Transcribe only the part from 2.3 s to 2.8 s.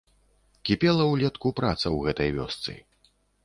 вёсцы.